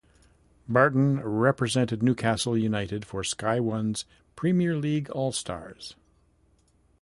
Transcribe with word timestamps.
Barton 0.67 1.19
represented 1.19 2.01
Newcastle 2.01 2.57
United 2.57 3.05
for 3.05 3.23
Sky 3.23 3.59
One's 3.59 4.03
"Premier 4.35 4.75
League 4.75 5.11
All 5.11 5.31
Stars". 5.31 5.93